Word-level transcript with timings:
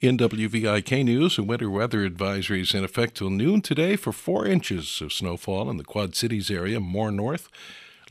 In 0.00 0.16
WVIK 0.16 1.04
News, 1.04 1.38
a 1.38 1.42
winter 1.42 1.68
weather 1.68 2.04
advisory 2.04 2.60
is 2.60 2.72
in 2.72 2.84
effect 2.84 3.16
till 3.16 3.30
noon 3.30 3.60
today 3.60 3.96
for 3.96 4.12
four 4.12 4.46
inches 4.46 5.00
of 5.00 5.12
snowfall 5.12 5.68
in 5.68 5.76
the 5.76 5.82
Quad 5.82 6.14
Cities 6.14 6.52
area, 6.52 6.78
more 6.78 7.10
north, 7.10 7.48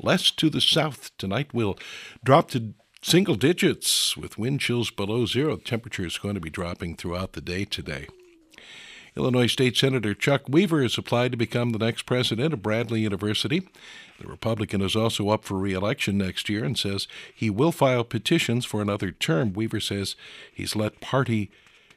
less 0.02 0.30
to 0.32 0.50
the 0.50 0.60
south. 0.60 1.18
Tonight 1.18 1.54
will 1.54 1.80
drop 2.22 2.52
to 2.52 2.74
single 3.02 3.36
digits 3.36 4.18
with 4.18 4.38
wind 4.38 4.60
chills 4.60 4.92
below 4.92 5.26
zero. 5.26 5.56
The 5.56 5.64
temperature 5.64 6.06
is 6.06 6.18
going 6.18 6.36
to 6.36 6.42
be 6.42 6.50
dropping 6.50 6.98
throughout 6.98 7.32
the 7.32 7.42
day 7.42 7.64
today. 7.64 8.10
Illinois 9.16 9.48
State 9.48 9.78
Senator 9.78 10.14
Chuck 10.14 10.42
Weaver 10.50 10.82
has 10.82 10.98
applied 10.98 11.32
to 11.32 11.38
become 11.38 11.70
the 11.70 11.80
next 11.80 12.02
president 12.02 12.54
of 12.54 12.62
Bradley 12.62 13.00
University. 13.00 13.62
The 14.20 14.28
Republican 14.28 14.82
is 14.82 14.98
also 14.98 15.30
up 15.30 15.46
for 15.46 15.58
re-election 15.58 16.18
next 16.18 16.50
year 16.50 16.66
and 16.66 16.78
says 16.78 17.08
he 17.34 17.50
will 17.50 17.72
file 17.72 18.04
petitions 18.04 18.66
for 18.66 18.82
another 18.82 19.12
term. 19.12 19.54
Weaver 19.54 19.80
says 19.80 20.18
he's 20.54 20.76
let 20.76 21.00
party 21.00 21.50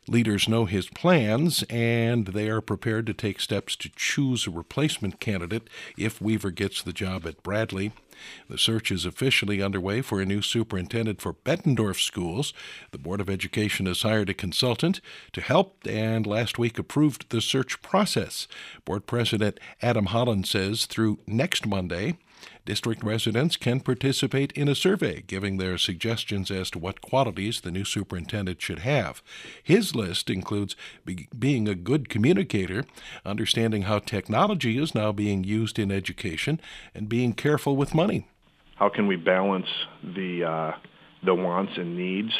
Leaders 0.08 0.48
know 0.48 0.64
his 0.64 0.88
plans, 0.88 1.62
and 1.64 2.28
they 2.28 2.48
are 2.48 2.60
prepared 2.60 3.06
to 3.06 3.14
take 3.14 3.38
steps 3.38 3.76
to 3.76 3.90
choose 3.94 4.46
a 4.46 4.50
replacement 4.50 5.20
candidate 5.20 5.68
if 5.96 6.20
Weaver 6.20 6.50
gets 6.50 6.82
the 6.82 6.92
job 6.92 7.26
at 7.26 7.42
Bradley. 7.42 7.92
The 8.48 8.58
search 8.58 8.90
is 8.90 9.04
officially 9.04 9.62
underway 9.62 10.00
for 10.02 10.20
a 10.20 10.26
new 10.26 10.42
superintendent 10.42 11.20
for 11.20 11.34
Bettendorf 11.34 12.00
schools. 12.00 12.52
The 12.90 12.98
Board 12.98 13.20
of 13.20 13.30
Education 13.30 13.86
has 13.86 14.02
hired 14.02 14.30
a 14.30 14.34
consultant 14.34 15.00
to 15.32 15.40
help 15.40 15.76
and 15.86 16.26
last 16.26 16.58
week 16.58 16.78
approved 16.78 17.30
the 17.30 17.40
search 17.40 17.80
process. 17.82 18.48
Board 18.84 19.06
President 19.06 19.60
Adam 19.82 20.06
Holland 20.06 20.46
says 20.46 20.86
through 20.86 21.20
next 21.26 21.66
Monday, 21.66 22.18
District 22.64 23.02
residents 23.02 23.56
can 23.56 23.80
participate 23.80 24.52
in 24.52 24.68
a 24.68 24.74
survey 24.74 25.22
giving 25.26 25.56
their 25.56 25.78
suggestions 25.78 26.50
as 26.50 26.70
to 26.70 26.78
what 26.78 27.00
qualities 27.00 27.60
the 27.60 27.70
new 27.70 27.84
superintendent 27.84 28.60
should 28.60 28.80
have. 28.80 29.22
His 29.62 29.94
list 29.94 30.30
includes 30.30 30.76
be- 31.04 31.28
being 31.36 31.68
a 31.68 31.74
good 31.74 32.08
communicator, 32.08 32.84
understanding 33.24 33.82
how 33.82 33.98
technology 33.98 34.78
is 34.78 34.94
now 34.94 35.12
being 35.12 35.44
used 35.44 35.78
in 35.78 35.90
education, 35.90 36.60
and 36.94 37.08
being 37.08 37.32
careful 37.32 37.76
with 37.76 37.94
money. 37.94 38.28
How 38.76 38.88
can 38.88 39.06
we 39.06 39.16
balance 39.16 39.68
the 40.02 40.44
uh, 40.44 40.72
the 41.22 41.34
wants 41.34 41.72
and 41.76 41.96
needs 41.96 42.32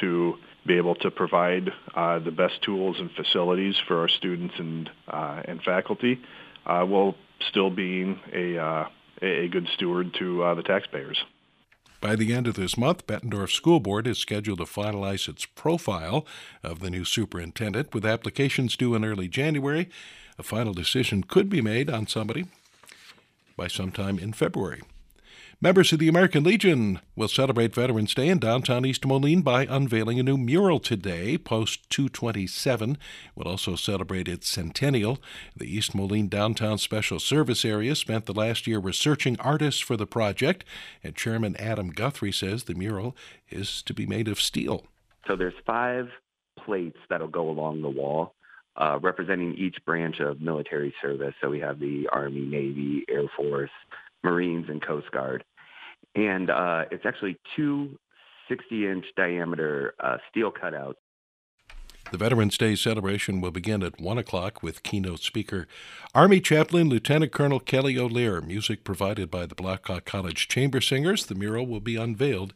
to 0.00 0.34
be 0.66 0.76
able 0.76 0.94
to 0.96 1.10
provide 1.10 1.70
uh, 1.94 2.18
the 2.18 2.30
best 2.30 2.62
tools 2.62 2.96
and 3.00 3.10
facilities 3.12 3.76
for 3.86 4.00
our 4.00 4.08
students 4.08 4.54
and 4.58 4.90
uh, 5.08 5.42
and 5.44 5.62
faculty, 5.62 6.20
uh, 6.66 6.84
while 6.84 7.14
still 7.48 7.70
being 7.70 8.20
a 8.32 8.58
uh, 8.58 8.88
a 9.22 9.48
good 9.48 9.68
steward 9.74 10.14
to 10.18 10.42
uh, 10.42 10.54
the 10.54 10.62
taxpayers. 10.62 11.24
By 12.00 12.14
the 12.14 12.32
end 12.32 12.46
of 12.46 12.54
this 12.54 12.78
month, 12.78 13.06
Bettendorf 13.08 13.50
School 13.50 13.80
Board 13.80 14.06
is 14.06 14.18
scheduled 14.18 14.58
to 14.58 14.64
finalize 14.64 15.28
its 15.28 15.46
profile 15.46 16.24
of 16.62 16.78
the 16.78 16.90
new 16.90 17.04
superintendent, 17.04 17.92
with 17.92 18.06
applications 18.06 18.76
due 18.76 18.94
in 18.94 19.04
early 19.04 19.26
January. 19.26 19.88
A 20.38 20.44
final 20.44 20.72
decision 20.72 21.24
could 21.24 21.48
be 21.48 21.60
made 21.60 21.90
on 21.90 22.06
somebody 22.06 22.46
by 23.56 23.66
sometime 23.66 24.18
in 24.20 24.32
February. 24.32 24.82
Members 25.60 25.92
of 25.92 25.98
the 25.98 26.06
American 26.06 26.44
Legion 26.44 27.00
will 27.16 27.26
celebrate 27.26 27.74
Veterans 27.74 28.14
Day 28.14 28.28
in 28.28 28.38
downtown 28.38 28.86
East 28.86 29.04
Moline 29.04 29.42
by 29.42 29.66
unveiling 29.68 30.20
a 30.20 30.22
new 30.22 30.36
mural 30.36 30.78
today. 30.78 31.36
Post 31.36 31.90
227 31.90 32.96
will 33.34 33.48
also 33.48 33.74
celebrate 33.74 34.28
its 34.28 34.48
centennial. 34.48 35.18
The 35.56 35.66
East 35.66 35.96
Moline 35.96 36.28
Downtown 36.28 36.78
Special 36.78 37.18
Service 37.18 37.64
Area 37.64 37.96
spent 37.96 38.26
the 38.26 38.32
last 38.32 38.68
year 38.68 38.78
researching 38.78 39.36
artists 39.40 39.80
for 39.80 39.96
the 39.96 40.06
project, 40.06 40.64
and 41.02 41.16
Chairman 41.16 41.56
Adam 41.56 41.90
Guthrie 41.90 42.30
says 42.30 42.62
the 42.62 42.74
mural 42.74 43.16
is 43.50 43.82
to 43.82 43.92
be 43.92 44.06
made 44.06 44.28
of 44.28 44.40
steel. 44.40 44.84
So 45.26 45.34
there's 45.34 45.54
five 45.66 46.06
plates 46.64 46.98
that'll 47.10 47.26
go 47.26 47.50
along 47.50 47.82
the 47.82 47.90
wall. 47.90 48.36
Uh, 48.76 48.96
representing 49.02 49.56
each 49.56 49.74
branch 49.84 50.20
of 50.20 50.40
military 50.40 50.94
service. 51.02 51.34
So 51.40 51.50
we 51.50 51.58
have 51.58 51.80
the 51.80 52.08
Army, 52.12 52.42
Navy, 52.42 53.04
Air 53.08 53.24
Force, 53.36 53.72
Marines, 54.24 54.66
and 54.68 54.84
Coast 54.84 55.10
Guard 55.12 55.44
and 56.14 56.50
uh, 56.50 56.84
it's 56.90 57.06
actually 57.06 57.36
two 57.56 57.98
60-inch 58.50 59.04
diameter 59.16 59.94
uh, 60.00 60.16
steel 60.30 60.50
cutouts. 60.50 60.94
The 62.10 62.18
Veterans 62.18 62.56
Day 62.56 62.74
celebration 62.74 63.42
will 63.42 63.50
begin 63.50 63.82
at 63.82 64.00
1 64.00 64.16
o'clock 64.16 64.62
with 64.62 64.82
keynote 64.82 65.20
speaker 65.20 65.68
Army 66.14 66.40
Chaplain 66.40 66.88
Lieutenant 66.88 67.32
Colonel 67.32 67.60
Kelly 67.60 67.98
O'Leary. 67.98 68.40
Music 68.40 68.82
provided 68.82 69.30
by 69.30 69.44
the 69.44 69.54
Blackhawk 69.54 70.06
College 70.06 70.48
Chamber 70.48 70.80
Singers. 70.80 71.26
The 71.26 71.34
mural 71.34 71.66
will 71.66 71.80
be 71.80 71.96
unveiled 71.96 72.54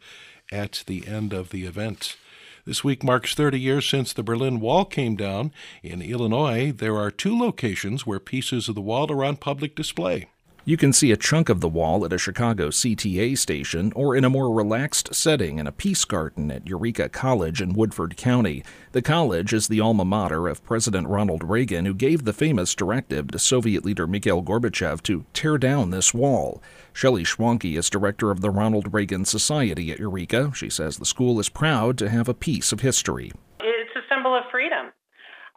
at 0.51 0.85
the 0.87 1.07
end 1.07 1.35
of 1.35 1.51
the 1.51 1.67
event. 1.67 2.17
This 2.65 2.83
week 2.83 3.05
marks 3.05 3.35
30 3.35 3.61
years 3.61 3.87
since 3.87 4.13
the 4.13 4.23
Berlin 4.23 4.59
Wall 4.59 4.87
came 4.87 5.17
down. 5.17 5.53
In 5.83 6.01
Illinois, 6.01 6.73
there 6.73 6.97
are 6.97 7.11
two 7.11 7.39
locations 7.39 8.07
where 8.07 8.21
pieces 8.21 8.71
of 8.71 8.75
the 8.75 8.81
wall 8.81 9.13
are 9.13 9.25
on 9.25 9.37
public 9.37 9.75
display. 9.75 10.29
You 10.65 10.77
can 10.77 10.93
see 10.93 11.11
a 11.11 11.17
chunk 11.17 11.49
of 11.49 11.61
the 11.61 11.69
wall 11.69 12.05
at 12.05 12.13
a 12.13 12.19
Chicago 12.19 12.69
CTA 12.69 13.37
station 13.37 13.93
or 13.97 14.15
in 14.15 14.25
a 14.25 14.31
more 14.31 14.49
relaxed 14.49 15.13
setting 15.13 15.59
in 15.59 15.67
a 15.67 15.73
peace 15.73 16.05
garden 16.05 16.53
at 16.53 16.69
Eureka 16.69 17.09
College 17.09 17.61
in 17.61 17.73
Woodford 17.73 18.17
County. 18.17 18.63
The 18.93 19.03
college 19.03 19.53
is 19.53 19.67
the 19.67 19.81
alma 19.81 20.05
mater 20.05 20.47
of 20.47 20.65
President 20.65 21.09
Ronald 21.09 21.43
Reagan, 21.43 21.85
who 21.85 21.95
gave 21.95 22.23
the 22.23 22.33
famous 22.33 22.77
directive 22.77 23.33
to 23.33 23.41
Soviet 23.41 23.85
leader 23.85 24.07
Mikhail 24.07 24.41
Gorbachev 24.41 25.03
to 25.03 25.25
tear 25.33 25.59
down 25.59 25.91
this 25.91 26.15
wall. 26.15 26.63
Shelley 26.93 27.25
Schwanke 27.25 27.77
is 27.77 27.91
director 27.91 28.31
of 28.31 28.41
the 28.41 28.51
Ronald 28.51 28.95
Reagan 28.95 29.25
Society 29.25 29.91
at 29.91 29.99
Eureka. 29.99 30.53
She 30.55 30.71
says 30.71 30.97
the 30.97 31.05
school 31.05 31.41
is 31.41 31.49
proud 31.49 31.99
to 31.99 32.09
have 32.09 32.29
a 32.29 32.35
piece 32.35 32.71
of 32.71 32.83
history. 32.83 33.33
It's 33.59 33.97
a 33.97 34.15
symbol 34.15 34.37
of 34.37 34.45
freedom 34.53 34.93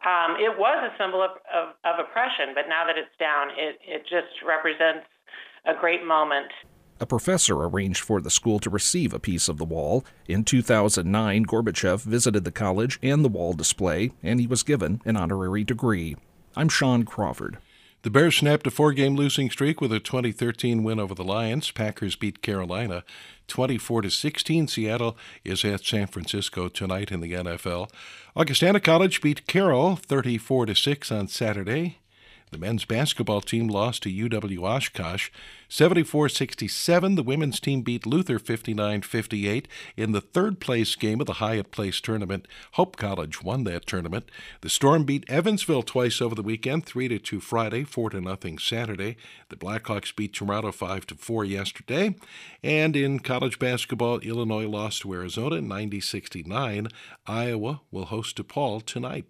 um, 0.06 0.38
it 0.40 0.58
was 0.58 0.92
a 0.92 0.96
symbol 1.02 1.22
of, 1.22 1.32
of, 1.54 1.76
of 1.84 2.00
oppression, 2.00 2.54
but 2.54 2.70
now 2.70 2.86
that 2.86 2.98
it's 2.98 3.10
down, 3.20 3.50
it, 3.58 3.80
it 3.82 4.04
just 4.04 4.46
represents 4.46 5.08
a 5.66 5.74
great 5.80 6.06
moment. 6.06 6.52
A 7.00 7.06
professor 7.06 7.56
arranged 7.56 8.02
for 8.02 8.22
the 8.22 8.30
school 8.30 8.60
to 8.60 8.70
receive 8.70 9.14
a 9.14 9.20
piece 9.20 9.50
of 9.50 9.58
the 9.58 9.66
wall. 9.66 10.06
In 10.28 10.46
2009, 10.46 11.46
Gorbachev 11.46 12.04
visited 12.04 12.46
the 12.46 12.52
college 12.52 13.00
and 13.04 13.26
the 13.26 13.30
wall 13.30 13.52
display, 13.52 14.12
and 14.24 14.40
he 14.40 14.48
was 14.48 14.64
given 14.64 15.02
an 15.04 15.18
honorary 15.18 15.66
degree. 15.66 16.16
I'm 16.56 16.70
Sean 16.70 17.04
Crawford. 17.04 17.58
The 18.06 18.12
Bears 18.12 18.36
snapped 18.36 18.68
a 18.68 18.70
four 18.70 18.94
game 18.94 19.16
losing 19.16 19.50
streak 19.50 19.82
with 19.82 19.92
a 19.92 20.00
2013 20.00 20.84
win 20.84 21.00
over 21.00 21.16
the 21.16 21.24
Lions. 21.24 21.72
Packers 21.72 22.16
beat 22.16 22.44
Carolina 22.44 23.04
24 23.48 24.04
to 24.04 24.12
16. 24.12 24.68
Seattle 24.68 25.18
is 25.44 25.66
at 25.66 25.84
San 25.84 26.06
Francisco 26.06 26.68
tonight 26.68 27.12
in 27.12 27.20
the 27.20 27.34
NFL. 27.34 27.90
Augustana 28.36 28.80
College 28.80 29.22
beat 29.22 29.48
Carroll 29.48 29.96
34 29.96 30.68
to 30.68 30.76
6 30.76 31.12
on 31.12 31.28
Saturday. 31.28 31.98
The 32.56 32.62
men's 32.62 32.86
basketball 32.86 33.42
team 33.42 33.68
lost 33.68 34.04
to 34.04 34.10
UW 34.10 34.60
Oshkosh 34.60 35.30
74 35.68 36.30
67. 36.30 37.16
The 37.16 37.22
women's 37.22 37.60
team 37.60 37.82
beat 37.82 38.06
Luther 38.06 38.40
59 38.40 39.02
58 39.02 39.68
in 39.98 40.14
the 40.14 40.22
third 40.22 40.62
place 40.62 40.96
game 40.96 41.20
of 41.20 41.28
the 41.28 41.34
Hyatt 41.34 41.72
Place 41.72 42.00
tournament. 42.00 42.48
Hope 42.76 42.96
College 42.96 43.44
won 43.44 43.66
that 43.66 43.86
tournament. 43.86 44.32
The 44.62 44.70
Storm 44.70 45.04
beat 45.04 45.30
Evansville 45.30 45.84
twice 45.84 46.22
over 46.22 46.34
the 46.34 46.42
weekend 46.42 46.86
3 46.86 47.20
2 47.20 47.42
Friday, 47.42 47.84
4 47.84 48.12
0 48.12 48.38
Saturday. 48.58 49.18
The 49.50 49.58
Blackhawks 49.58 50.16
beat 50.16 50.32
Toronto 50.32 50.72
5 50.72 51.08
4 51.18 51.44
yesterday. 51.44 52.16
And 52.64 52.96
in 52.96 53.20
college 53.20 53.60
basketball, 53.60 54.20
Illinois 54.20 54.66
lost 54.66 55.02
to 55.02 55.12
Arizona 55.12 55.60
90 55.60 56.00
69. 56.00 56.88
Iowa 57.28 57.82
will 57.92 58.06
host 58.06 58.38
DePaul 58.38 58.82
tonight. 58.86 59.26